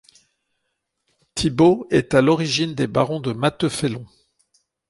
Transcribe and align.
Thibault 1.35 1.85
est 1.91 2.15
à 2.15 2.23
l'origine 2.23 2.73
des 2.73 2.87
barons 2.87 3.19
de 3.19 3.33
Mathefelon. 3.33 4.07